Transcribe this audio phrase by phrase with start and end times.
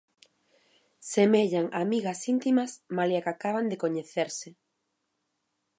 [1.09, 4.49] Semellan, amigas íntimas, malia que acaban de coñecerse.